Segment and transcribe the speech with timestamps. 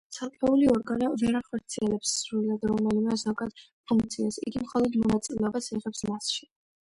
[0.15, 3.61] ცალკეული ორგანო ვერ ახორციელებს სრულად რომელიმე ზოგად
[3.93, 6.45] ფუნქციას, იგი მხოლოდ მონაწილეობას იღებს მასში.